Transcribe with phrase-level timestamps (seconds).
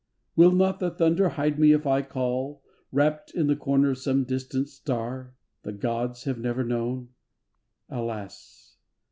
[0.35, 4.23] Will not the thunder hide me if I call, Wrapt in the comer of some
[4.23, 7.09] distant star The gods have never known?
[7.87, 8.77] Alas!